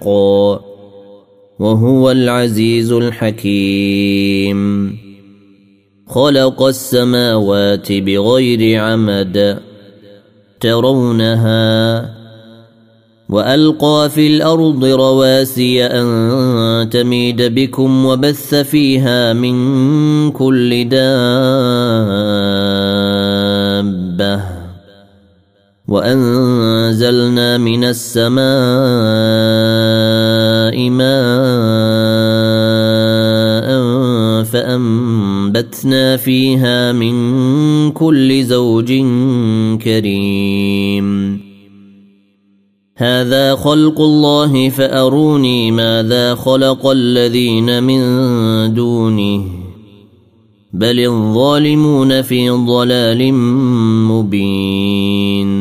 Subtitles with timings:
[0.00, 0.60] حقا
[1.58, 4.56] وهو العزيز الحكيم.
[6.08, 9.58] خلق السماوات بغير عمد
[10.60, 12.16] ترونها
[13.28, 21.36] وألقى في الأرض رواسي أن تميد بكم وبث فيها من كل دابة.
[25.88, 28.36] وانزلنا من السماء
[30.90, 31.16] ماء
[34.44, 37.16] فانبتنا فيها من
[37.90, 38.92] كل زوج
[39.82, 41.40] كريم
[42.96, 48.00] هذا خلق الله فاروني ماذا خلق الذين من
[48.74, 49.44] دونه
[50.72, 53.34] بل الظالمون في ضلال
[54.12, 55.55] مبين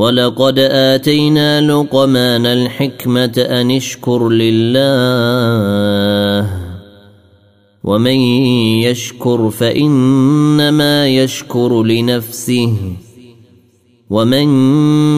[0.00, 4.80] ولقد آتينا لقمان الحكمة أن اشكر لله.
[7.84, 8.20] ومن
[8.80, 12.76] يشكر فإنما يشكر لنفسه.
[14.10, 14.48] ومن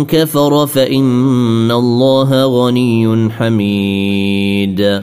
[0.04, 5.02] كفر فإن الله غني حميد.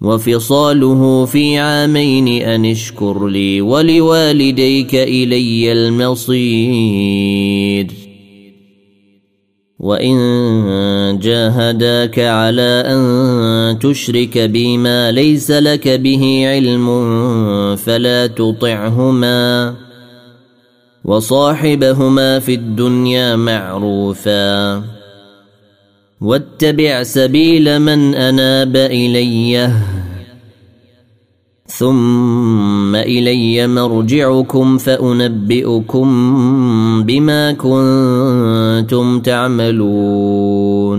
[0.00, 7.86] وفصاله في عامين أن اشكر لي ولوالديك إلي المصير.
[9.78, 16.86] وإن جاهداك على أن تشرك بي ما ليس لك به علم
[17.76, 19.74] فلا تطعهما.
[21.04, 24.97] وصاحبهما في الدنيا معروفا.
[26.20, 29.70] واتبع سبيل من أناب إلي.
[31.66, 36.08] ثم إلي مرجعكم فأنبئكم
[37.06, 40.98] بما كنتم تعملون.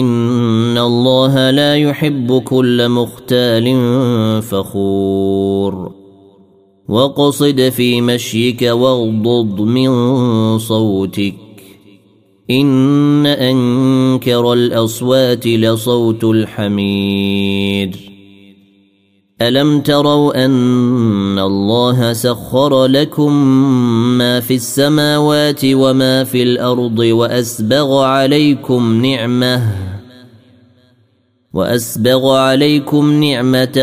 [0.00, 3.66] ان الله لا يحب كل مختال
[4.42, 5.92] فخور
[6.88, 9.88] وقصد في مشيك واغضض من
[10.58, 11.34] صوتك
[12.50, 18.11] ان انكر الاصوات لصوت الحمير
[19.48, 23.32] الم تروا ان الله سخر لكم
[24.18, 29.62] ما في السماوات وما في الأرض واسبغ عليكم نعمه
[31.52, 33.78] واسبغ عليكم نعمه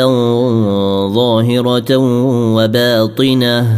[1.13, 1.97] ظاهره
[2.55, 3.77] وباطنه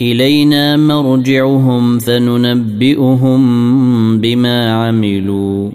[0.00, 3.40] إلينا مرجعهم فننبئهم
[4.20, 5.70] بما عملوا.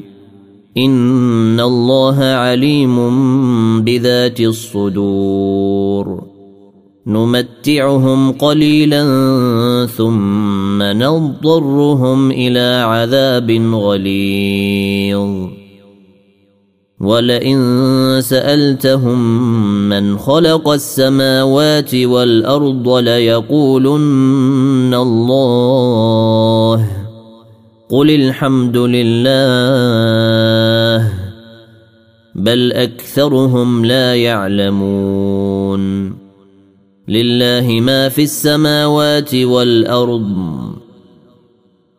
[0.77, 2.95] إن الله عليم
[3.81, 6.23] بذات الصدور.
[7.07, 9.03] نمتعهم قليلا
[9.97, 15.62] ثم نضطرهم إلى عذاب غليظ.
[17.03, 19.49] ولئن سألتهم
[19.89, 26.89] من خلق السماوات والأرض ليقولن الله.
[27.89, 29.23] قل الحمد لله
[32.35, 36.13] بل أكثرهم لا يعلمون.
[37.07, 40.53] لله ما في السماوات والأرض.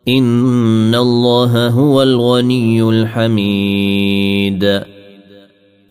[0.07, 4.94] إن الله هو الغني الحميد.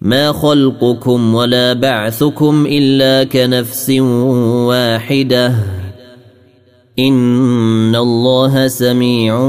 [0.00, 3.90] ما خلقكم ولا بعثكم الا كنفس
[4.70, 5.54] واحدة
[6.98, 9.48] ان الله سميع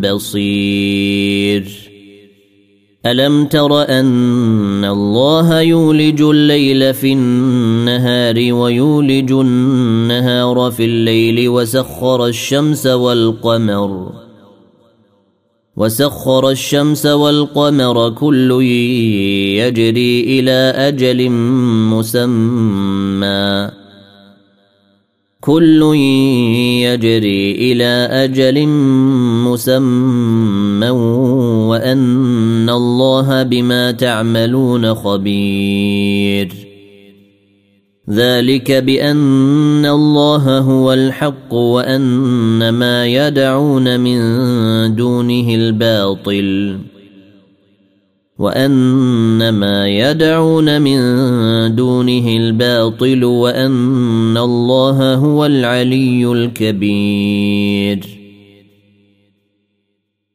[0.00, 1.88] بصير.
[3.06, 14.27] الم تر ان الله يولج الليل في النهار ويولج النهار في الليل وسخر الشمس والقمر
[15.78, 18.62] وسخر الشمس والقمر كل
[19.62, 21.30] يجري إلى أجل
[21.90, 23.70] مسمى.
[25.40, 25.82] كل
[26.82, 28.66] يجري إلى أجل
[29.46, 30.90] مسمى
[31.70, 36.67] وأن الله بما تعملون خبير.
[38.10, 44.20] ذلك بأن الله هو الحق وأن ما يدعون من
[44.94, 46.78] دونه الباطل
[48.38, 51.00] وأن ما يدعون من
[51.74, 58.17] دونه الباطل وأن الله هو العلي الكبير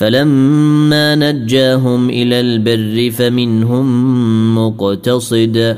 [0.00, 3.86] فلما نجاهم إلى البر فمنهم
[4.58, 5.76] مقتصد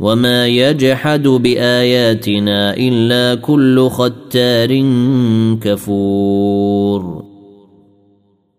[0.00, 4.70] وما يجحد بآياتنا إلا كل ختار
[5.60, 7.27] كفور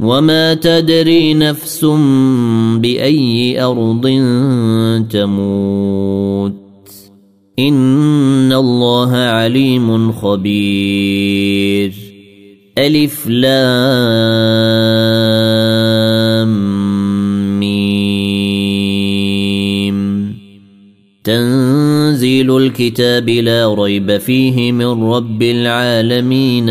[0.00, 1.84] وما تدري نفس
[2.80, 4.06] باي ارض
[5.10, 6.54] تموت
[7.58, 11.92] ان الله عليم خبير
[12.78, 13.90] الف لام
[17.60, 18.40] ميم
[21.24, 26.70] تنزيل الكتاب لا ريب فيه من رب العالمين